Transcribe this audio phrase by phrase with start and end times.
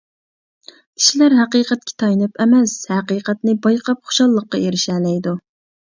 [1.01, 5.37] كىشىلەر ھەقىقەتكە تايىنىپ ئەمەس، ھەقىقەتنى بايقاپ خۇشاللىققا ئېرىشەلەيدۇ.